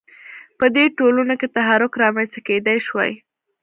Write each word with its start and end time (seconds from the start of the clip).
په 0.59 0.65
دې 0.75 0.85
ټولنو 0.97 1.33
کې 1.39 1.47
تحرک 1.55 1.93
رامنځته 2.03 2.39
کېدای 2.47 2.77
شوای. 2.87 3.11